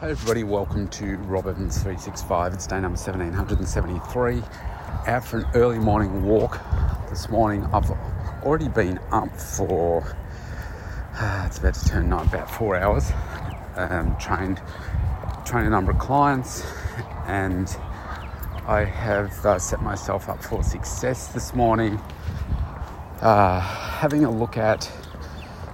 Hi 0.00 0.08
everybody, 0.08 0.44
welcome 0.44 0.88
to 0.88 1.18
Rob 1.18 1.46
Evans 1.46 1.74
365. 1.74 2.54
It's 2.54 2.66
day 2.66 2.80
number 2.80 2.96
1773. 2.96 4.42
Out 5.06 5.22
for 5.22 5.40
an 5.40 5.46
early 5.52 5.78
morning 5.78 6.24
walk 6.24 6.58
this 7.10 7.28
morning. 7.28 7.66
I've 7.66 7.90
already 8.42 8.68
been 8.68 8.98
up 9.12 9.36
for, 9.36 10.16
uh, 11.16 11.44
it's 11.46 11.58
about 11.58 11.74
to 11.74 11.84
turn 11.86 12.08
night, 12.08 12.26
about 12.28 12.50
four 12.50 12.78
hours. 12.78 13.12
Um, 13.76 14.16
trained, 14.16 14.62
trained 15.44 15.66
a 15.66 15.70
number 15.70 15.90
of 15.90 15.98
clients 15.98 16.64
and 17.26 17.68
I 18.66 18.84
have 18.84 19.44
uh, 19.44 19.58
set 19.58 19.82
myself 19.82 20.30
up 20.30 20.42
for 20.42 20.62
success 20.62 21.26
this 21.28 21.54
morning. 21.54 22.00
Uh, 23.20 23.60
having 23.60 24.24
a 24.24 24.30
look 24.30 24.56
at, 24.56 24.90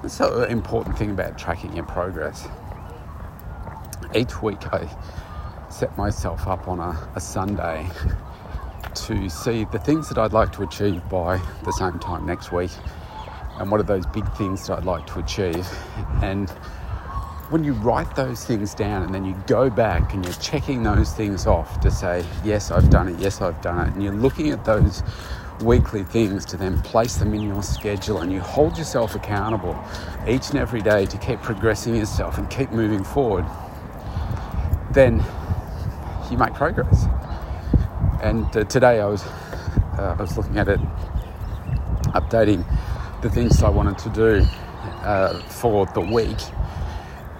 it's 0.02 0.18
an 0.18 0.50
important 0.50 0.98
thing 0.98 1.12
about 1.12 1.38
tracking 1.38 1.76
your 1.76 1.86
progress 1.86 2.48
each 4.16 4.42
week 4.42 4.72
I 4.72 4.88
set 5.70 5.96
myself 5.98 6.46
up 6.46 6.68
on 6.68 6.80
a, 6.80 7.10
a 7.14 7.20
Sunday 7.20 7.86
to 8.94 9.28
see 9.28 9.66
the 9.66 9.78
things 9.78 10.08
that 10.08 10.16
I'd 10.16 10.32
like 10.32 10.52
to 10.52 10.62
achieve 10.62 11.06
by 11.10 11.38
the 11.64 11.72
same 11.72 11.98
time 11.98 12.24
next 12.24 12.50
week 12.50 12.70
and 13.58 13.70
what 13.70 13.78
are 13.78 13.84
those 13.84 14.06
big 14.06 14.26
things 14.34 14.66
that 14.66 14.78
I'd 14.78 14.84
like 14.84 15.06
to 15.08 15.18
achieve. 15.18 15.68
And 16.22 16.48
when 17.50 17.62
you 17.62 17.74
write 17.74 18.16
those 18.16 18.44
things 18.44 18.74
down 18.74 19.02
and 19.02 19.14
then 19.14 19.24
you 19.24 19.34
go 19.46 19.68
back 19.68 20.14
and 20.14 20.24
you're 20.24 20.34
checking 20.34 20.82
those 20.82 21.12
things 21.12 21.46
off 21.46 21.78
to 21.80 21.90
say, 21.90 22.24
yes, 22.42 22.70
I've 22.70 22.88
done 22.88 23.08
it, 23.08 23.18
yes, 23.18 23.42
I've 23.42 23.60
done 23.60 23.86
it, 23.86 23.92
and 23.92 24.02
you're 24.02 24.14
looking 24.14 24.50
at 24.50 24.64
those 24.64 25.02
weekly 25.62 26.04
things 26.04 26.44
to 26.46 26.56
then 26.56 26.80
place 26.82 27.16
them 27.16 27.34
in 27.34 27.42
your 27.42 27.62
schedule 27.62 28.18
and 28.18 28.30
you 28.32 28.40
hold 28.40 28.76
yourself 28.76 29.14
accountable 29.14 29.78
each 30.28 30.50
and 30.50 30.58
every 30.58 30.82
day 30.82 31.06
to 31.06 31.16
keep 31.16 31.40
progressing 31.40 31.96
yourself 31.96 32.36
and 32.36 32.50
keep 32.50 32.70
moving 32.72 33.02
forward 33.02 33.44
then 34.96 35.22
you 36.30 36.38
make 36.38 36.54
progress. 36.54 37.04
And 38.22 38.44
uh, 38.56 38.64
today 38.64 39.00
I 39.00 39.04
was 39.04 39.22
uh, 39.98 40.16
I 40.18 40.22
was 40.22 40.36
looking 40.38 40.56
at 40.56 40.68
it, 40.68 40.80
updating 42.14 42.64
the 43.20 43.28
things 43.28 43.62
I 43.62 43.68
wanted 43.68 43.98
to 43.98 44.08
do 44.08 44.46
uh, 45.02 45.38
for 45.42 45.84
the 45.94 46.00
week, 46.00 46.38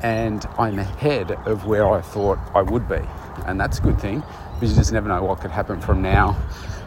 and 0.02 0.46
I'm 0.58 0.78
ahead 0.78 1.32
of 1.46 1.66
where 1.66 1.88
I 1.88 2.02
thought 2.02 2.38
I 2.54 2.60
would 2.60 2.86
be, 2.88 3.00
and 3.46 3.58
that's 3.58 3.78
a 3.78 3.82
good 3.82 3.98
thing 3.98 4.22
because 4.54 4.70
you 4.70 4.76
just 4.76 4.92
never 4.92 5.08
know 5.08 5.22
what 5.24 5.40
could 5.40 5.50
happen 5.50 5.80
from 5.80 6.02
now 6.02 6.36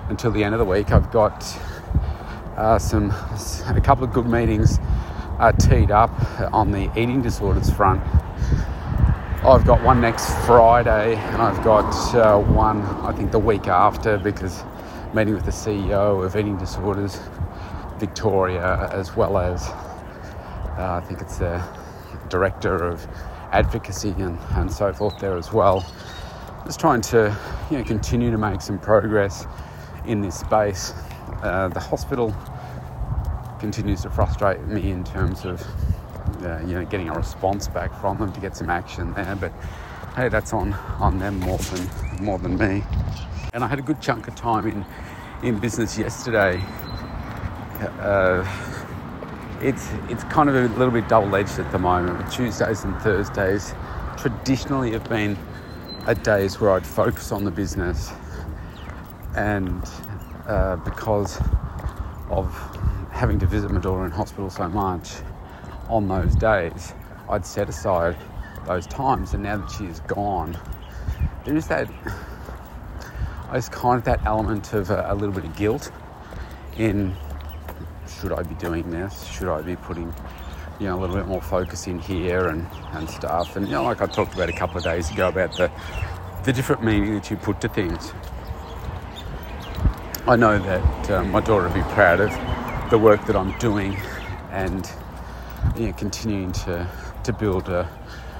until 0.10 0.30
the 0.30 0.44
end 0.44 0.54
of 0.54 0.60
the 0.60 0.66
week. 0.66 0.92
I've 0.92 1.12
got 1.12 1.44
uh, 2.58 2.78
some 2.78 3.10
a 3.66 3.82
couple 3.84 4.04
of 4.04 4.14
good 4.14 4.28
meetings 4.28 4.78
uh, 5.40 5.52
teed 5.52 5.90
up 5.90 6.12
on 6.54 6.72
the 6.72 6.92
eating 6.96 7.24
disorders 7.24 7.72
front 7.72 8.04
I've 9.42 9.66
got 9.66 9.82
one 9.84 10.02
next 10.02 10.30
Friday, 10.46 11.16
and 11.16 11.42
I've 11.42 11.64
got 11.64 12.14
uh, 12.14 12.38
one 12.38 12.82
I 12.82 13.14
think 13.14 13.32
the 13.32 13.40
week 13.40 13.68
after 13.68 14.18
because 14.18 14.66
meeting 15.14 15.34
with 15.34 15.46
the 15.46 15.52
CEO 15.52 16.26
of 16.26 16.36
Eating 16.36 16.58
Disorders 16.58 17.22
Victoria, 18.00 18.90
as 18.92 19.16
well 19.16 19.38
as 19.38 19.70
uh, 19.70 21.00
I 21.02 21.06
think 21.08 21.22
it's 21.22 21.38
the 21.38 21.64
director 22.28 22.84
of 22.84 23.08
advocacy 23.54 24.10
and, 24.18 24.38
and 24.56 24.70
so 24.70 24.92
forth 24.92 25.18
there 25.20 25.38
as 25.38 25.54
well. 25.54 25.90
Just 26.66 26.82
trying 26.82 27.00
to 27.04 27.34
you 27.72 27.78
know 27.78 27.84
continue 27.86 28.32
to 28.32 28.38
make 28.38 28.60
some 28.60 28.78
progress 28.78 29.48
in 30.04 30.20
this 30.20 30.38
space. 30.38 30.92
Uh, 31.44 31.70
the 31.70 31.80
hospital 31.80 32.36
continues 33.58 34.02
to 34.02 34.10
frustrate 34.10 34.60
me 34.68 34.92
in 34.92 35.06
terms 35.06 35.46
of 35.46 35.66
uh, 36.44 36.60
you 36.66 36.76
know, 36.76 36.86
getting 36.86 37.10
a 37.10 37.14
response 37.14 37.68
back 37.68 38.00
from 38.02 38.18
them 38.18 38.32
to 38.34 38.40
get 38.40 38.56
some 38.56 38.70
action 38.70 39.14
there. 39.14 39.36
But 39.36 39.52
hey, 40.16 40.30
that's 40.30 40.54
on 40.54 40.74
on 41.00 41.20
them 41.20 41.40
more 41.40 41.58
than 41.58 42.24
more 42.24 42.40
than 42.40 42.58
me. 42.58 42.84
And 43.54 43.64
I 43.64 43.68
had 43.68 43.80
a 43.80 43.84
good 43.84 44.02
chunk 44.02 44.28
of 44.28 44.36
time 44.36 44.68
in 44.68 44.86
in 45.44 45.60
business 45.60 45.98
yesterday. 45.98 46.62
Uh, 48.00 48.46
it's 49.62 49.90
it's 50.10 50.24
kind 50.26 50.50
of 50.50 50.56
a 50.56 50.68
little 50.78 50.92
bit 50.92 51.08
double 51.08 51.36
edged 51.36 51.60
at 51.60 51.72
the 51.72 51.80
moment. 51.80 52.32
Tuesdays 52.32 52.84
and 52.84 52.96
Thursdays 53.02 53.74
traditionally 54.18 54.92
have 54.92 55.08
been 55.10 55.38
a 56.08 56.16
days 56.16 56.60
where 56.60 56.72
I'd 56.72 56.86
focus 56.86 57.32
on 57.32 57.44
the 57.44 57.52
business, 57.52 58.12
and 59.36 59.84
uh, 60.48 60.78
because 60.78 61.40
of 62.30 62.54
having 63.12 63.40
to 63.40 63.46
visit 63.46 63.72
my 63.72 63.80
daughter 63.80 64.06
in 64.06 64.12
hospital 64.12 64.50
so 64.50 64.70
much, 64.70 65.12
on 65.90 66.08
those 66.08 66.36
days, 66.36 66.94
I'd 67.30 67.46
set 67.46 67.68
aside 67.70 68.16
those 68.66 68.88
times, 68.88 69.34
and 69.34 69.44
now 69.44 69.58
that 69.58 69.70
she 69.70 69.86
is 69.86 70.00
gone, 70.02 70.58
there 71.46 71.56
is 71.56 71.68
that, 71.68 71.90
just 73.54 73.72
kind 73.72 73.98
of 73.98 74.06
that 74.06 74.26
element 74.26 74.74
of 74.74 74.92
a, 74.92 75.06
a 75.10 75.16
little 75.16 75.34
bit 75.34 75.46
of 75.46 75.56
guilt 75.56 75.92
in 76.78 77.16
should 78.20 78.32
I 78.32 78.44
be 78.44 78.56
doing 78.56 78.90
this? 78.90 79.26
Should 79.26 79.48
I 79.48 79.62
be 79.62 79.76
putting, 79.76 80.14
you 80.80 80.88
know, 80.88 80.98
a 80.98 81.00
little 81.00 81.16
bit 81.16 81.28
more 81.28 81.42
focus 81.42 81.88
in 81.88 82.00
here 82.00 82.48
and, 82.50 82.68
and 82.92 83.10
stuff? 83.10 83.56
And, 83.56 83.66
you 83.68 83.74
know, 83.74 83.84
like 83.84 84.02
I 84.02 84.08
talked 84.08 84.34
about 84.34 84.50
a 84.50 84.54
couple 84.54 84.78
of 84.78 84.84
days 84.84 85.10
ago 85.10 85.30
about 85.30 85.56
the, 85.56 85.72
the 86.44 86.52
different 86.52 86.84
meaning 86.84 87.16
that 87.16 87.30
you 87.32 87.38
put 87.38 87.62
to 87.62 87.70
things. 87.70 88.14
I 90.28 90.36
know 90.36 90.60
that 90.60 91.12
um, 91.12 91.32
my 91.32 91.40
daughter 91.40 91.66
would 91.66 91.74
be 91.74 91.82
proud 91.94 92.20
of 92.20 92.90
the 92.90 92.98
work 92.98 93.26
that 93.26 93.36
I'm 93.36 93.58
doing 93.58 93.96
and 94.52 94.92
you 95.76 95.88
know, 95.88 95.94
continuing 95.94 96.52
to, 96.52 96.90
to 97.24 97.34
build 97.34 97.70
a, 97.70 97.90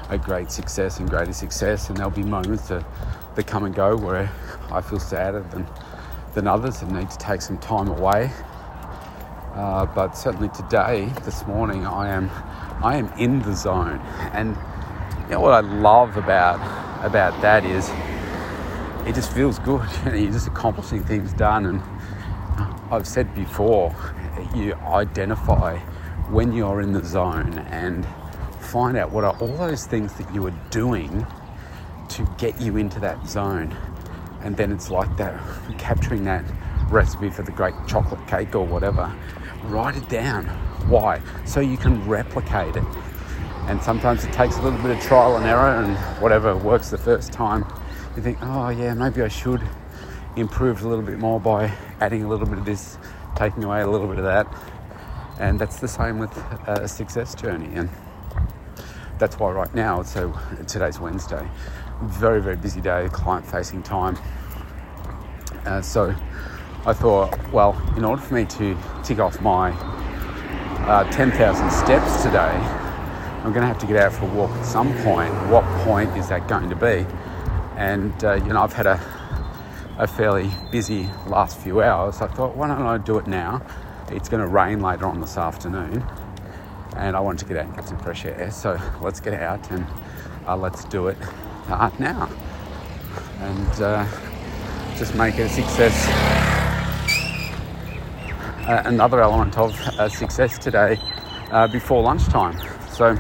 a 0.10 0.18
great 0.18 0.52
success 0.52 1.00
and 1.00 1.10
greater 1.10 1.34
success. 1.34 1.90
And 1.90 1.98
there'll 1.98 2.12
be 2.12 2.24
moments 2.24 2.68
that, 2.70 2.86
that 3.36 3.48
come 3.48 3.66
and 3.66 3.74
go 3.74 3.96
where 3.96 4.32
I 4.72 4.82
feel 4.82 5.00
sadder 5.00 5.46
than, 5.52 5.68
than 6.34 6.48
others 6.48 6.82
and 6.82 6.92
need 6.92 7.10
to 7.10 7.18
take 7.18 7.42
some 7.42 7.58
time 7.58 7.88
away. 7.88 8.32
Uh, 9.54 9.86
but 9.88 10.18
certainly 10.18 10.50
today, 10.50 11.12
this 11.26 11.46
morning, 11.46 11.86
I 11.86 12.10
am 12.10 12.30
I 12.82 12.96
am 12.96 13.12
in 13.20 13.42
the 13.42 13.54
zone, 13.54 14.00
and 14.32 14.56
you 15.24 15.32
know 15.32 15.42
what 15.42 15.52
I 15.52 15.60
love 15.60 16.16
about 16.16 16.62
about 17.06 17.42
that 17.42 17.66
is 17.66 17.90
it 19.06 19.16
just 19.16 19.34
feels 19.34 19.60
good. 19.60 19.86
You're 20.06 20.32
just 20.32 20.48
accomplishing 20.48 21.04
things 21.04 21.34
done, 21.34 21.66
and 21.66 21.82
I've 22.90 23.06
said 23.06 23.36
before, 23.36 23.94
you 24.56 24.76
identify 24.76 25.80
when 26.30 26.54
you're 26.54 26.82
in 26.82 26.94
the 26.94 27.04
zone 27.04 27.58
and 27.70 28.06
find 28.60 28.96
out 28.98 29.12
what 29.12 29.24
are 29.24 29.36
all 29.40 29.58
those 29.58 29.88
things 29.88 30.14
that 30.14 30.32
you 30.34 30.46
are 30.46 30.54
doing 30.70 31.26
to 32.08 32.28
get 32.38 32.60
you 32.62 32.78
into 32.78 33.00
that 33.00 33.28
zone. 33.28 33.76
And 34.42 34.56
then 34.56 34.72
it's 34.72 34.92
like 34.92 35.16
that 35.18 35.42
capturing 35.80 36.24
that 36.26 36.46
recipe 36.90 37.32
for 37.32 37.42
the 37.42 37.52
great 37.52 37.74
chocolate 37.88 38.26
cake 38.28 38.56
or 38.56 38.64
whatever. 38.64 39.14
Write 39.66 39.96
it 39.96 40.08
down. 40.08 40.46
Why? 40.88 41.20
So 41.46 41.62
you 41.62 41.78
can 41.78 42.08
replicate 42.08 42.76
it. 42.76 42.84
And 43.66 43.82
sometimes 43.82 44.24
it 44.24 44.32
takes 44.32 44.58
a 44.58 44.62
little 44.62 44.80
bit 44.80 44.92
of 44.98 45.04
trial 45.04 45.36
and 45.38 45.46
error, 45.46 45.84
and 45.84 45.96
whatever 46.22 46.56
works 46.56 46.90
the 46.90 46.98
first 46.98 47.32
time, 47.32 47.66
you 48.16 48.22
think, 48.22 48.38
oh, 48.42 48.70
yeah, 48.70 48.94
maybe 48.94 49.22
I 49.22 49.28
should 49.28 49.62
improve 50.36 50.84
a 50.84 50.88
little 50.88 51.04
bit 51.04 51.20
more 51.20 51.40
by 51.40 51.72
adding 52.00 52.24
a 52.24 52.28
little 52.28 52.48
bit 52.48 52.58
of 52.58 52.66
this, 52.66 52.98
taking 53.36 53.64
away 53.64 53.82
a 53.82 53.88
little 53.88 54.08
bit 54.08 54.18
of 54.18 54.24
that 54.24 54.48
and 55.40 55.58
that's 55.58 55.80
the 55.80 55.88
same 55.88 56.20
with 56.20 56.36
a 56.68 56.88
success 56.88 57.34
journey. 57.34 57.74
And 57.74 57.90
that's 59.18 59.40
why 59.40 59.52
right 59.52 59.74
now, 59.74 60.04
so 60.04 60.38
today's 60.68 61.00
Wednesday, 61.00 61.48
very, 62.04 62.42
very 62.42 62.58
busy 62.58 62.82
day, 62.82 63.10
client 63.12 63.46
facing 63.46 63.82
time. 63.82 64.18
Uh, 65.66 65.82
so 65.82 66.14
I 66.86 66.94
thought, 66.94 67.38
well, 67.52 67.82
in 67.98 68.04
order 68.04 68.22
for 68.22 68.34
me 68.34 68.46
to 68.46 68.78
tick 69.04 69.20
off 69.20 69.42
my 69.42 69.72
uh, 70.88 71.10
10,000 71.12 71.72
steps 71.72 72.24
today, 72.24 72.38
I'm 73.44 73.54
going 73.54 73.62
to 73.62 73.68
have 73.68 73.80
to 73.80 73.88
get 73.88 73.98
out 73.98 74.14
for 74.14 74.26
a 74.26 74.34
walk 74.34 74.52
at 74.52 74.66
some 74.66 74.94
point. 75.04 75.34
What 75.50 75.64
point 75.86 76.16
is 76.18 76.28
that 76.30 76.48
going 76.50 76.70
to 76.70 76.76
be? 76.76 77.06
And, 77.78 78.24
uh, 78.24 78.34
you 78.36 78.54
know, 78.54 78.62
I've 78.62 78.74
had 78.74 78.88
a, 78.88 79.00
a 79.98 80.08
fairly 80.08 80.52
busy 80.72 81.10
last 81.28 81.58
few 81.60 81.82
hours. 81.82 82.22
I 82.22 82.28
thought, 82.28 82.58
why 82.58 82.68
don't 82.68 82.82
I 82.82 82.98
do 82.98 83.18
it 83.18 83.28
now? 83.28 83.62
It's 84.12 84.28
going 84.28 84.42
to 84.42 84.48
rain 84.48 84.82
later 84.82 85.06
on 85.06 85.22
this 85.22 85.38
afternoon, 85.38 86.04
and 86.96 87.16
I 87.16 87.20
want 87.20 87.38
to 87.40 87.46
get 87.46 87.58
out 87.58 87.66
and 87.66 87.76
get 87.76 87.88
some 87.88 88.00
fresh 88.00 88.26
air. 88.26 88.50
So 88.50 88.80
let's 89.02 89.20
get 89.20 89.36
out 89.36 89.70
and 89.70 89.86
uh, 90.48 90.58
let's 90.58 90.84
do 90.86 91.10
it 91.10 91.18
uh, 91.68 91.92
now, 92.00 92.28
and 93.40 93.82
uh, 93.82 94.08
just 94.98 95.14
make 95.14 95.38
a 95.38 95.48
success. 95.48 96.08
Uh, 98.68 98.82
another 98.86 99.22
element 99.22 99.58
of 99.60 99.80
a 100.00 100.10
success 100.10 100.58
today 100.58 101.00
uh, 101.52 101.68
before 101.68 102.02
lunchtime. 102.02 102.58
So 102.90 103.14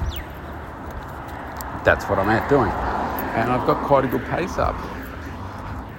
that's 1.86 2.06
what 2.06 2.18
I'm 2.18 2.30
out 2.30 2.50
doing, 2.50 2.72
and 2.72 3.52
I've 3.52 3.68
got 3.68 3.86
quite 3.86 4.06
a 4.06 4.08
good 4.08 4.26
pace 4.26 4.58
up 4.58 4.76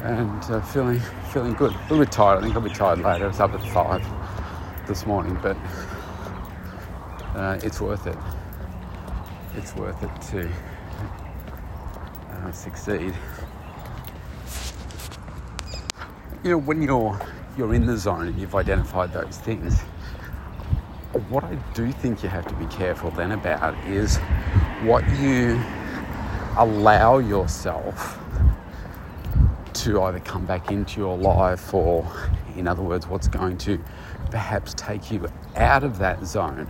and 0.03 0.43
uh, 0.45 0.61
feeling 0.63 0.99
feeling 1.33 1.53
good. 1.53 1.73
A 1.73 1.81
little 1.83 1.99
bit 1.99 2.11
tired. 2.11 2.39
I 2.39 2.43
think 2.43 2.57
I'll 2.57 2.61
be 2.61 2.71
tired 2.71 2.99
later. 2.99 3.29
It's 3.29 3.39
up 3.39 3.53
at 3.53 3.63
five 3.69 4.05
this 4.91 5.07
morning, 5.07 5.39
but 5.41 5.57
uh, 7.37 7.57
it's 7.63 7.81
worth 7.81 8.09
it. 8.09 8.17
It's 9.57 9.77
worth 9.77 10.03
it 10.03 10.11
to 10.33 10.51
to 12.45 12.53
succeed. 12.53 13.15
You 16.43 16.51
know, 16.51 16.59
when 16.59 16.83
you're 16.83 17.17
you're 17.57 17.73
in 17.73 17.87
the 17.87 17.97
zone 17.97 18.27
and 18.27 18.41
you've 18.41 18.57
identified 18.57 19.13
those 19.13 19.39
things, 19.39 19.79
what 21.29 21.45
I 21.45 21.55
do 21.73 21.93
think 21.93 22.25
you 22.25 22.29
have 22.29 22.49
to 22.49 22.55
be 22.55 22.67
careful 22.67 23.13
then 23.13 23.31
about 23.31 23.77
is 23.87 24.17
what 24.83 25.09
you 25.21 25.63
allow 26.57 27.19
yourself 27.19 28.19
to 29.73 30.03
either 30.03 30.19
come 30.19 30.45
back 30.47 30.73
into 30.73 31.01
your 31.01 31.17
life 31.17 31.73
or, 31.73 32.05
in 32.57 32.67
other 32.67 32.83
words, 32.83 33.07
what's 33.07 33.29
going 33.29 33.57
to 33.59 33.79
perhaps 34.31 34.75
take 34.75 35.11
you 35.11 35.29
out 35.57 35.85
of 35.85 35.99
that 35.99 36.25
zone 36.25 36.69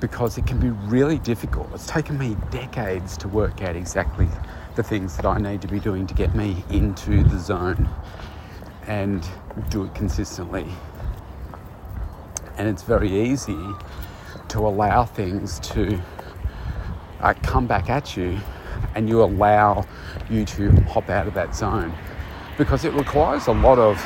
because 0.00 0.38
it 0.38 0.46
can 0.46 0.60
be 0.60 0.70
really 0.70 1.18
difficult. 1.18 1.68
It's 1.74 1.86
taken 1.86 2.18
me 2.18 2.36
decades 2.50 3.16
to 3.18 3.28
work 3.28 3.62
out 3.62 3.76
exactly 3.76 4.28
the 4.76 4.82
things 4.82 5.16
that 5.16 5.26
I 5.26 5.38
need 5.38 5.60
to 5.62 5.68
be 5.68 5.80
doing 5.80 6.06
to 6.06 6.14
get 6.14 6.34
me 6.34 6.64
into 6.70 7.24
the 7.24 7.38
zone 7.38 7.88
and 8.86 9.26
do 9.70 9.84
it 9.84 9.94
consistently. 9.94 10.66
And 12.56 12.68
it's 12.68 12.82
very 12.82 13.10
easy 13.10 13.58
to 14.48 14.60
allow 14.60 15.04
things 15.04 15.58
to 15.60 16.00
uh, 17.20 17.34
come 17.42 17.66
back 17.66 17.90
at 17.90 18.16
you 18.16 18.38
and 18.94 19.08
you 19.08 19.22
allow 19.22 19.84
you 20.30 20.44
to 20.44 20.70
hop 20.82 21.10
out 21.10 21.26
of 21.26 21.34
that 21.34 21.54
zone 21.54 21.92
because 22.56 22.84
it 22.84 22.92
requires 22.94 23.46
a 23.46 23.52
lot 23.52 23.78
of 23.78 24.02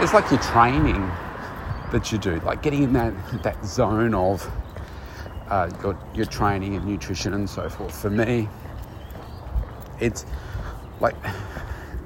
it's 0.00 0.14
like 0.14 0.30
you're 0.30 0.40
training 0.40 1.10
that 1.92 2.10
you 2.10 2.18
do 2.18 2.40
like 2.40 2.62
getting 2.62 2.82
in 2.82 2.92
that 2.92 3.14
that 3.42 3.64
zone 3.64 4.14
of 4.14 4.50
uh, 5.48 5.70
your, 5.82 5.98
your 6.14 6.26
training 6.26 6.74
and 6.76 6.86
nutrition 6.86 7.34
and 7.34 7.48
so 7.48 7.68
forth. 7.68 8.00
For 8.00 8.10
me 8.10 8.48
it's 10.00 10.26
like 11.00 11.14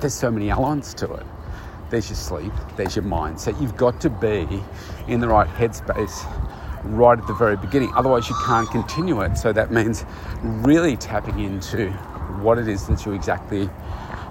there's 0.00 0.14
so 0.14 0.30
many 0.30 0.50
elements 0.50 0.92
to 0.94 1.12
it. 1.14 1.26
There's 1.88 2.10
your 2.10 2.16
sleep 2.16 2.52
there's 2.76 2.96
your 2.96 3.04
mindset. 3.04 3.60
You've 3.60 3.76
got 3.76 4.00
to 4.02 4.10
be 4.10 4.62
in 5.08 5.20
the 5.20 5.28
right 5.28 5.48
headspace 5.48 6.26
right 6.84 7.18
at 7.18 7.26
the 7.26 7.34
very 7.34 7.56
beginning. 7.56 7.92
Otherwise 7.94 8.28
you 8.28 8.36
can't 8.44 8.68
continue 8.70 9.20
it. 9.22 9.38
So 9.38 9.52
that 9.52 9.70
means 9.72 10.04
really 10.42 10.96
tapping 10.96 11.38
into 11.40 11.90
what 12.42 12.58
it 12.58 12.68
is 12.68 12.86
that 12.88 13.06
you 13.06 13.12
exactly 13.12 13.70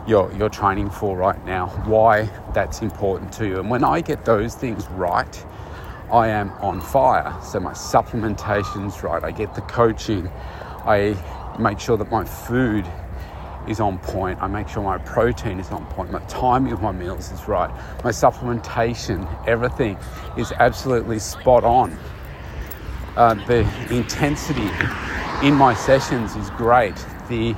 you're, 0.08 0.32
you're 0.34 0.50
training 0.50 0.90
for 0.90 1.18
right 1.18 1.44
now, 1.46 1.68
why 1.86 2.30
that's 2.54 2.82
important 2.82 3.32
to 3.34 3.48
you. 3.48 3.60
And 3.60 3.70
when 3.70 3.84
I 3.84 4.02
get 4.02 4.26
those 4.26 4.56
things 4.56 4.88
right, 4.92 5.46
I 6.12 6.28
am 6.28 6.52
on 6.62 6.80
fire. 6.82 7.36
So 7.44 7.60
my 7.60 7.74
supplementation's 7.74 9.02
right, 9.04 9.24
I 9.24 9.32
get 9.32 9.56
the 9.56 9.62
coaching, 9.62 10.30
I 10.86 11.18
make 11.60 11.80
sure 11.80 11.98
that 11.98 12.12
my 12.12 12.24
food 12.24 12.86
is 13.68 13.80
on 13.80 13.98
point. 14.00 14.42
I 14.42 14.48
make 14.48 14.68
sure 14.68 14.84
my 14.84 14.98
protein 15.00 15.60
is 15.60 15.72
on 15.72 15.86
point. 15.88 16.12
My 16.12 16.20
timing 16.28 16.74
of 16.74 16.82
my 16.82 16.92
meals 16.92 17.32
is 17.32 17.48
right. 17.48 17.70
My 18.04 18.12
supplementation, 18.12 19.28
everything 19.48 19.98
is 20.38 20.52
absolutely 20.54 21.20
spot 21.20 21.64
on. 21.64 21.98
Uh, 23.16 23.34
the 23.46 23.62
intensity 23.90 24.70
in 25.42 25.54
my 25.54 25.74
sessions 25.74 26.36
is 26.36 26.50
great. 26.52 26.96
The 27.30 27.56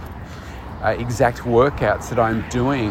uh, 0.83 0.89
exact 0.89 1.39
workouts 1.39 2.09
that 2.09 2.19
I'm 2.19 2.47
doing 2.49 2.89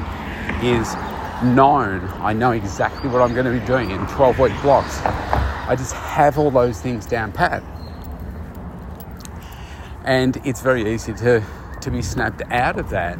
is 0.63 0.95
known. 1.43 2.01
I 2.21 2.33
know 2.33 2.53
exactly 2.53 3.09
what 3.09 3.23
I'm 3.23 3.35
going 3.35 3.47
to 3.47 3.59
be 3.59 3.65
doing 3.67 3.91
in 3.91 4.07
12 4.09 4.39
week 4.39 4.53
blocks. 4.63 5.01
I 5.03 5.75
just 5.77 5.95
have 5.95 6.39
all 6.39 6.51
those 6.51 6.81
things 6.81 7.07
down 7.07 7.33
pat. 7.33 7.63
And 10.05 10.37
it's 10.45 10.61
very 10.61 10.93
easy 10.93 11.13
to, 11.15 11.43
to 11.81 11.91
be 11.91 12.03
snapped 12.03 12.43
out 12.51 12.79
of 12.79 12.91
that 12.91 13.19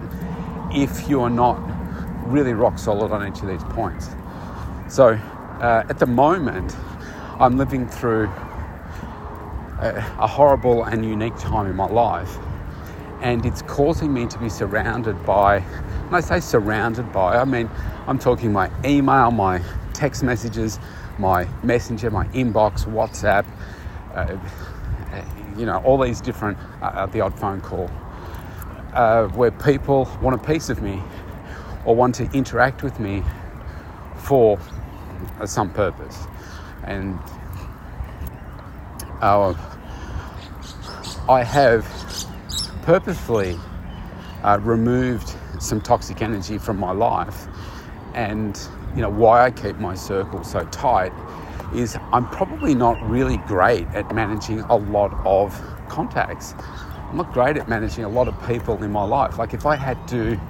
if 0.73 1.09
you're 1.09 1.31
not 1.31 1.59
really 2.29 2.53
rock 2.53 2.79
solid 2.79 3.13
on 3.13 3.27
each 3.27 3.43
of 3.43 3.49
these 3.49 3.65
points. 3.75 4.09
So 4.89 5.19
uh, 5.61 5.85
at 5.89 5.99
the 5.99 6.07
moment, 6.07 6.77
I'm 7.39 7.57
living 7.57 7.87
through 7.89 8.29
a, 9.81 10.05
a 10.19 10.27
horrible 10.27 10.85
and 10.85 11.05
unique 11.05 11.37
time 11.37 11.67
in 11.67 11.77
my 11.77 11.87
life 11.87 12.39
and 13.27 13.45
it's 13.45 13.63
causing 13.63 14.15
me 14.15 14.25
to 14.25 14.39
be 14.39 14.49
surrounded 14.49 15.27
by, 15.27 15.59
when 15.59 16.15
I 16.15 16.21
say 16.21 16.39
surrounded 16.39 17.13
by, 17.13 17.37
I 17.37 17.45
mean 17.45 17.69
I'm 18.07 18.21
talking 18.21 18.53
my 18.53 18.71
email, 18.85 19.33
my 19.33 19.61
text 19.95 20.23
messages, 20.23 20.79
my 21.19 21.49
messenger, 21.65 22.09
my 22.09 22.29
inbox, 22.29 22.85
WhatsApp, 22.85 23.45
uh, 24.15 24.37
you 25.59 25.67
know, 25.67 25.79
all 25.79 25.99
these 25.99 26.21
different, 26.21 26.57
uh, 26.81 26.85
uh, 26.85 27.07
the 27.07 27.21
odd 27.21 27.37
phone 27.37 27.61
call, 27.61 27.91
uh, 28.93 29.27
where 29.31 29.51
people 29.51 30.09
want 30.23 30.41
a 30.41 30.47
piece 30.47 30.69
of 30.69 30.81
me 30.81 31.03
or 31.85 31.97
want 31.97 32.15
to 32.15 32.31
interact 32.31 32.85
with 32.85 33.01
me 33.01 33.25
for 34.15 34.57
some 35.45 35.73
purpose. 35.73 36.29
And 36.85 37.19
uh, 39.21 39.53
I 41.29 41.43
have 41.43 42.06
purposefully 42.87 43.59
uh, 44.45 44.61
removed 44.63 45.35
some 45.59 45.81
toxic 45.81 46.23
energy 46.23 46.57
from 46.57 46.79
my 46.79 46.93
life. 46.93 47.49
And 48.15 48.57
you 48.95 49.03
know 49.03 49.11
why 49.11 49.45
I 49.45 49.51
keep 49.51 49.77
my 49.79 49.97
circle 49.97 50.45
so 50.45 50.65
tight 50.67 51.13
is 51.75 51.99
I'm 52.13 52.29
probably 52.31 52.77
not 52.77 53.03
really 53.11 53.39
great 53.39 53.89
at 53.89 54.15
managing 54.15 54.61
a 54.61 54.77
lot 54.77 55.13
of 55.27 55.53
contacts. 55.89 56.55
I'm 57.11 57.17
not 57.17 57.33
great 57.33 57.57
at 57.57 57.69
managing 57.69 58.05
a 58.05 58.09
lot 58.09 58.29
of 58.29 58.47
people 58.47 58.81
in 58.85 58.93
my 58.93 59.03
life. 59.03 59.37
Like 59.37 59.53
if 59.53 59.67
I 59.67 59.75
had 59.75 60.07
to 60.09 60.41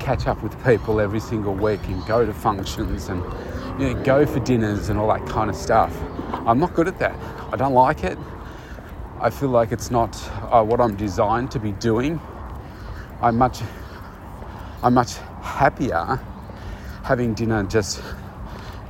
catch 0.00 0.26
up 0.26 0.42
with 0.42 0.52
people 0.64 0.98
every 1.00 1.20
single 1.20 1.54
week 1.54 1.86
and 1.86 2.04
go 2.04 2.26
to 2.26 2.34
functions 2.34 3.08
and 3.08 3.22
you 3.80 3.94
know, 3.94 4.02
go 4.02 4.26
for 4.26 4.40
dinners 4.40 4.88
and 4.88 4.98
all 4.98 5.08
that 5.14 5.24
kind 5.28 5.48
of 5.48 5.54
stuff, 5.54 5.96
I'm 6.32 6.58
not 6.58 6.74
good 6.74 6.88
at 6.88 6.98
that. 6.98 7.14
I 7.52 7.56
don't 7.56 7.74
like 7.74 8.02
it. 8.02 8.18
I 9.18 9.30
feel 9.30 9.48
like 9.48 9.72
it's 9.72 9.90
not 9.90 10.14
uh, 10.52 10.62
what 10.62 10.78
I'm 10.78 10.94
designed 10.94 11.50
to 11.52 11.58
be 11.58 11.72
doing. 11.72 12.20
I'm 13.22 13.38
much, 13.38 13.62
I'm 14.82 14.92
much 14.92 15.14
happier 15.40 16.20
having 17.02 17.32
dinner 17.32 17.62
just, 17.64 18.02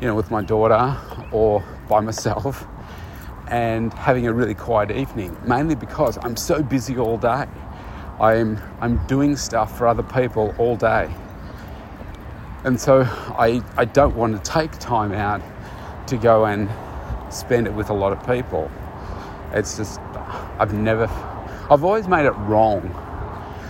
you 0.00 0.08
know, 0.08 0.17
with 0.17 0.32
my 0.32 0.43
daughter 0.43 0.96
or 1.31 1.62
by 1.88 2.00
myself 2.00 2.67
and 3.49 3.94
having 3.94 4.26
a 4.26 4.32
really 4.32 4.55
quiet 4.55 4.90
evening, 4.90 5.37
mainly 5.46 5.76
because 5.76 6.19
I'm 6.23 6.37
so 6.37 6.61
busy 6.61 6.99
all 6.99 7.19
day. 7.19 7.46
I'm, 8.19 8.58
I'm 8.81 9.06
doing 9.06 9.37
stuff 9.37 9.78
for 9.78 9.87
other 9.87 10.02
people 10.02 10.52
all 10.58 10.75
day. 10.75 11.08
And 12.64 12.80
so 12.80 13.02
I, 13.02 13.62
I 13.76 13.85
don't 13.85 14.16
want 14.16 14.42
to 14.42 14.50
take 14.50 14.73
time 14.78 15.12
out 15.12 15.40
to 16.09 16.16
go 16.16 16.47
and 16.47 16.68
spend 17.33 17.68
it 17.68 17.73
with 17.75 17.90
a 17.90 17.95
lot 17.95 18.12
of 18.12 18.26
people. 18.26 18.68
It's 19.52 19.76
just 19.76 20.00
I've 20.58 20.72
never, 20.72 21.04
I've 21.70 21.84
always 21.84 22.08
made 22.08 22.26
it 22.26 22.32
wrong 22.32 22.94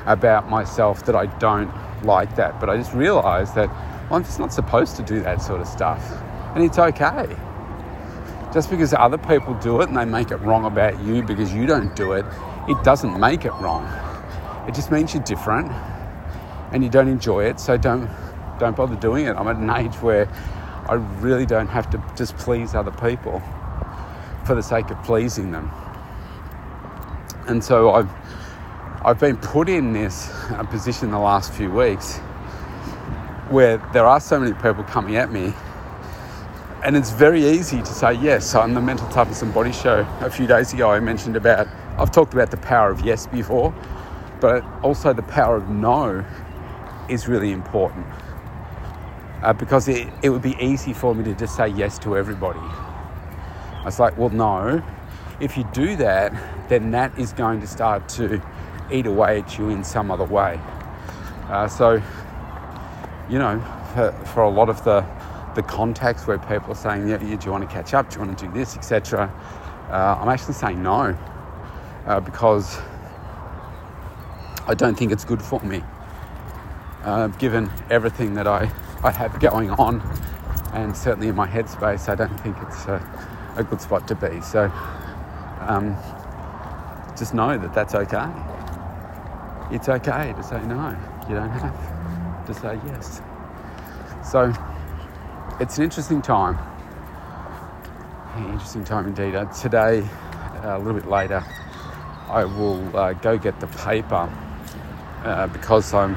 about 0.06 0.48
myself 0.48 1.04
that 1.06 1.16
I 1.16 1.26
don't 1.38 1.72
like 2.04 2.36
that. 2.36 2.60
But 2.60 2.70
I 2.70 2.76
just 2.76 2.92
realised 2.94 3.54
that 3.56 3.68
well, 3.68 4.18
I'm 4.18 4.24
just 4.24 4.38
not 4.38 4.52
supposed 4.52 4.94
to 4.96 5.02
do 5.02 5.20
that 5.22 5.42
sort 5.42 5.60
of 5.60 5.66
stuff. 5.66 6.12
And 6.54 6.62
it's 6.64 6.78
okay. 6.78 7.26
Just 8.52 8.70
because 8.70 8.94
other 8.94 9.18
people 9.18 9.54
do 9.54 9.80
it 9.80 9.88
and 9.88 9.96
they 9.96 10.04
make 10.04 10.30
it 10.30 10.36
wrong 10.36 10.64
about 10.64 11.02
you 11.02 11.22
because 11.22 11.52
you 11.52 11.66
don't 11.66 11.94
do 11.96 12.12
it, 12.12 12.24
it 12.68 12.82
doesn't 12.84 13.18
make 13.18 13.44
it 13.44 13.52
wrong. 13.54 13.84
It 14.68 14.74
just 14.74 14.92
means 14.92 15.12
you're 15.12 15.24
different 15.24 15.72
and 16.72 16.84
you 16.84 16.90
don't 16.90 17.08
enjoy 17.08 17.46
it, 17.46 17.58
so 17.58 17.76
don't 17.76 18.08
don't 18.58 18.76
bother 18.76 18.96
doing 18.96 19.26
it. 19.26 19.36
I'm 19.36 19.48
at 19.48 19.56
an 19.56 19.70
age 19.70 19.96
where 19.96 20.26
I 20.88 20.94
really 20.94 21.46
don't 21.46 21.68
have 21.68 21.90
to 21.90 22.02
just 22.16 22.36
please 22.38 22.74
other 22.74 22.92
people 22.92 23.42
for 24.44 24.54
the 24.54 24.62
sake 24.62 24.90
of 24.90 25.02
pleasing 25.02 25.50
them. 25.50 25.70
And 27.46 27.62
so 27.62 27.92
I've 27.92 28.10
I've 29.04 29.20
been 29.20 29.36
put 29.36 29.68
in 29.68 29.92
this 29.92 30.28
uh, 30.50 30.64
position 30.64 31.10
the 31.10 31.18
last 31.18 31.52
few 31.52 31.70
weeks 31.70 32.16
where 33.50 33.76
there 33.92 34.04
are 34.04 34.20
so 34.20 34.40
many 34.40 34.52
people 34.54 34.82
coming 34.84 35.16
at 35.16 35.30
me, 35.30 35.52
and 36.84 36.96
it's 36.96 37.10
very 37.10 37.44
easy 37.44 37.78
to 37.78 37.86
say 37.86 38.14
yes. 38.14 38.54
On 38.54 38.74
the 38.74 38.80
Mental 38.80 39.08
Toughness 39.08 39.42
and 39.42 39.54
Body 39.54 39.72
Show 39.72 40.06
a 40.20 40.30
few 40.30 40.46
days 40.46 40.72
ago, 40.72 40.90
I 40.90 41.00
mentioned 41.00 41.36
about 41.36 41.68
I've 41.98 42.10
talked 42.10 42.34
about 42.34 42.50
the 42.50 42.56
power 42.58 42.90
of 42.90 43.02
yes 43.02 43.26
before, 43.28 43.72
but 44.40 44.64
also 44.82 45.12
the 45.12 45.22
power 45.22 45.56
of 45.56 45.68
no 45.70 46.24
is 47.08 47.28
really 47.28 47.52
important 47.52 48.06
uh, 49.42 49.52
because 49.52 49.88
it, 49.88 50.08
it 50.22 50.30
would 50.30 50.42
be 50.42 50.56
easy 50.60 50.92
for 50.92 51.14
me 51.14 51.24
to 51.24 51.34
just 51.34 51.56
say 51.56 51.68
yes 51.68 51.98
to 52.00 52.16
everybody. 52.16 52.58
I 52.58 53.82
was 53.84 54.00
like, 54.00 54.18
well, 54.18 54.30
no, 54.30 54.82
if 55.40 55.56
you 55.56 55.64
do 55.72 55.96
that, 55.96 56.32
then 56.68 56.90
that 56.92 57.18
is 57.18 57.32
going 57.32 57.60
to 57.60 57.66
start 57.66 58.08
to 58.10 58.42
eat 58.90 59.06
away 59.06 59.40
at 59.40 59.58
you 59.58 59.68
in 59.70 59.84
some 59.84 60.10
other 60.10 60.24
way. 60.24 60.60
Uh, 61.48 61.68
so, 61.68 62.02
you 63.28 63.38
know, 63.38 63.60
for, 63.94 64.12
for, 64.34 64.42
a 64.42 64.50
lot 64.50 64.68
of 64.68 64.82
the, 64.84 65.04
the 65.54 65.62
contacts 65.62 66.26
where 66.26 66.38
people 66.38 66.72
are 66.72 66.76
saying, 66.76 67.08
yeah, 67.08 67.18
do 67.18 67.26
you 67.26 67.50
want 67.50 67.68
to 67.68 67.74
catch 67.74 67.94
up? 67.94 68.10
Do 68.10 68.18
you 68.18 68.26
want 68.26 68.38
to 68.38 68.46
do 68.46 68.52
this, 68.52 68.76
etc.? 68.76 69.32
Uh, 69.90 70.18
I'm 70.20 70.28
actually 70.28 70.54
saying 70.54 70.82
no 70.82 71.16
uh, 72.06 72.20
because 72.20 72.78
I 74.66 74.74
don't 74.74 74.96
think 74.96 75.12
it's 75.12 75.24
good 75.24 75.42
for 75.42 75.60
me. 75.60 75.82
uh, 77.04 77.28
given 77.28 77.70
everything 77.90 78.34
that 78.34 78.46
I, 78.46 78.70
I 79.04 79.12
have 79.12 79.38
going 79.40 79.70
on, 79.70 80.02
and 80.74 80.94
certainly 80.96 81.28
in 81.28 81.36
my 81.36 81.46
headspace, 81.46 82.08
I 82.08 82.16
don't 82.16 82.36
think 82.40 82.56
it's 82.62 82.84
a, 82.86 83.00
a 83.56 83.64
good 83.64 83.80
spot 83.80 84.08
to 84.08 84.14
be. 84.16 84.40
So 84.40 84.70
um, 85.60 85.96
just 87.16 87.34
know 87.34 87.56
that 87.56 87.72
that's 87.74 87.94
okay. 87.94 88.28
It's 89.70 89.88
okay 89.88 90.32
to 90.36 90.42
say 90.42 90.60
no. 90.66 90.96
You 91.28 91.34
don't 91.36 91.50
have 91.50 92.46
to 92.46 92.54
say 92.54 92.78
yes. 92.86 93.20
So 94.22 94.52
it's 95.60 95.78
an 95.78 95.84
interesting 95.84 96.22
time. 96.22 96.58
Interesting 98.36 98.84
time 98.84 99.06
indeed. 99.06 99.34
Uh, 99.34 99.46
today, 99.46 100.00
uh, 100.62 100.76
a 100.76 100.78
little 100.78 100.94
bit 100.94 101.08
later, 101.08 101.44
I 102.28 102.44
will 102.44 102.96
uh, 102.96 103.14
go 103.14 103.38
get 103.38 103.58
the 103.60 103.66
paper 103.68 104.30
uh, 105.24 105.46
because 105.48 105.94
I'm 105.94 106.16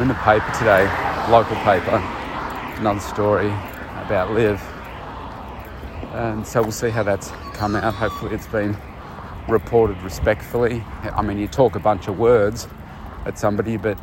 in 0.00 0.08
the 0.08 0.14
paper 0.14 0.50
today, 0.58 0.84
local 1.30 1.56
paper, 1.56 1.96
another 2.78 3.00
story 3.00 3.48
about 4.04 4.32
Liv. 4.32 4.60
And 6.12 6.46
so 6.46 6.62
we'll 6.62 6.72
see 6.72 6.90
how 6.90 7.02
that's 7.02 7.30
come 7.54 7.76
out. 7.76 7.94
Hopefully, 7.94 8.34
it's 8.34 8.46
been 8.48 8.76
reported 9.48 10.00
respectfully. 10.02 10.82
I 11.02 11.22
mean, 11.22 11.38
you 11.38 11.48
talk 11.48 11.76
a 11.76 11.80
bunch 11.80 12.08
of 12.08 12.18
words 12.18 12.68
at 13.26 13.38
somebody, 13.38 13.76
but 13.76 13.98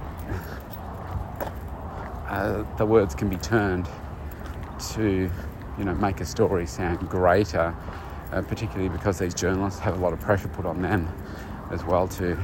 uh, 2.27 2.63
the 2.77 2.85
words 2.85 3.15
can 3.15 3.29
be 3.29 3.37
turned 3.37 3.87
to, 4.93 5.29
you 5.77 5.83
know, 5.83 5.95
make 5.95 6.21
a 6.21 6.25
story 6.25 6.65
sound 6.65 7.09
greater, 7.09 7.75
uh, 8.31 8.41
particularly 8.41 8.89
because 8.89 9.19
these 9.19 9.33
journalists 9.33 9.79
have 9.79 9.97
a 9.97 10.01
lot 10.01 10.13
of 10.13 10.19
pressure 10.19 10.47
put 10.49 10.65
on 10.65 10.81
them 10.81 11.07
as 11.71 11.83
well 11.83 12.07
to, 12.07 12.37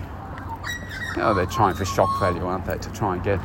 you 1.16 1.18
know, 1.18 1.34
they're 1.34 1.46
trying 1.46 1.76
for 1.76 1.86
shock 1.86 2.10
value, 2.20 2.46
aren't 2.46 2.66
they, 2.66 2.78
to 2.78 2.92
try 2.92 3.16
and 3.16 3.24
get 3.24 3.40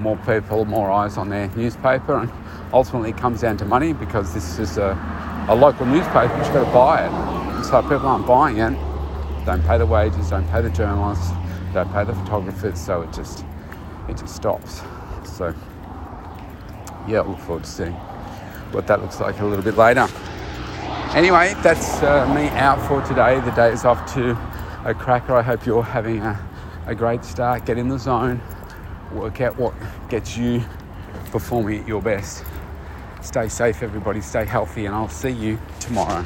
more 0.00 0.16
people, 0.18 0.64
more 0.64 0.90
eyes 0.90 1.16
on 1.16 1.28
their 1.28 1.48
newspaper, 1.56 2.18
and 2.18 2.30
ultimately 2.72 3.10
it 3.10 3.16
comes 3.16 3.40
down 3.40 3.56
to 3.58 3.64
money 3.64 3.92
because 3.92 4.32
this 4.34 4.58
is 4.58 4.78
a, 4.78 4.92
a 5.50 5.54
local 5.54 5.84
newspaper, 5.84 6.32
you've 6.36 6.52
got 6.54 6.64
to 6.64 6.72
buy 6.72 7.04
it. 7.04 7.10
And 7.10 7.66
so 7.66 7.82
people 7.82 8.06
aren't 8.06 8.24
buying 8.24 8.58
it, 8.58 8.70
don't 9.44 9.62
pay 9.66 9.78
the 9.78 9.86
wages, 9.86 10.30
don't 10.30 10.48
pay 10.48 10.62
the 10.62 10.70
journalists, 10.70 11.32
don't 11.74 11.92
pay 11.92 12.04
the 12.04 12.14
photographers, 12.14 12.78
so 12.78 13.02
it 13.02 13.12
just 13.12 13.44
it 14.08 14.16
just 14.16 14.36
stops. 14.36 14.82
So 15.24 15.52
yeah, 17.08 17.20
I 17.20 17.26
look 17.26 17.38
forward 17.40 17.64
to 17.64 17.70
seeing 17.70 17.92
what 18.72 18.86
that 18.86 19.02
looks 19.02 19.18
like 19.18 19.40
a 19.40 19.44
little 19.44 19.64
bit 19.64 19.76
later. 19.76 20.06
Anyway, 21.14 21.54
that's 21.62 22.00
uh, 22.04 22.32
me 22.32 22.46
out 22.50 22.80
for 22.86 23.02
today. 23.02 23.40
The 23.40 23.50
day 23.50 23.72
is 23.72 23.84
off 23.84 24.14
to 24.14 24.38
a 24.84 24.94
cracker. 24.94 25.34
I 25.34 25.42
hope 25.42 25.66
you're 25.66 25.82
having 25.82 26.18
a, 26.22 26.48
a 26.86 26.94
great 26.94 27.24
start. 27.24 27.66
Get 27.66 27.76
in 27.76 27.88
the 27.88 27.98
zone, 27.98 28.40
work 29.12 29.40
out 29.40 29.58
what 29.58 29.74
gets 30.08 30.36
you 30.36 30.62
performing 31.32 31.80
at 31.80 31.88
your 31.88 32.00
best. 32.00 32.44
Stay 33.22 33.48
safe, 33.48 33.82
everybody. 33.82 34.20
Stay 34.20 34.44
healthy, 34.44 34.86
and 34.86 34.94
I'll 34.94 35.08
see 35.08 35.30
you 35.30 35.58
tomorrow. 35.78 36.24